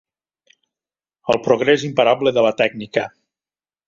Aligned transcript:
El 1.33 1.39
progrés 1.47 1.85
imparable 1.91 2.33
de 2.39 2.47
la 2.47 2.53
tècnica. 2.63 3.05